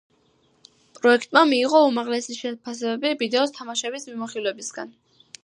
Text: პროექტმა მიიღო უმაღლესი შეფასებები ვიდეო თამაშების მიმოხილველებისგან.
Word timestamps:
პროექტმა 0.99 1.43
მიიღო 1.51 1.81
უმაღლესი 1.89 2.39
შეფასებები 2.39 3.13
ვიდეო 3.21 3.45
თამაშების 3.61 4.11
მიმოხილველებისგან. 4.13 4.93